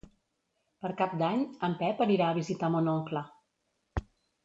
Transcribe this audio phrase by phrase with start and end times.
[0.85, 3.27] Per Cap d'Any en Pep anirà a visitar mon oncle.